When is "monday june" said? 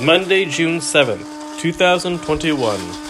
0.00-0.78